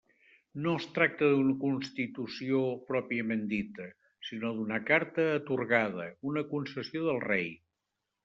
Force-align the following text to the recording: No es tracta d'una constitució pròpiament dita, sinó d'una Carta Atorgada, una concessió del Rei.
No 0.65 0.71
es 0.79 0.85
tracta 0.93 1.27
d'una 1.31 1.55
constitució 1.63 2.61
pròpiament 2.87 3.43
dita, 3.51 3.85
sinó 4.29 4.53
d'una 4.61 4.79
Carta 4.89 5.25
Atorgada, 5.37 6.07
una 6.31 6.45
concessió 6.55 7.05
del 7.09 7.21
Rei. 7.29 7.53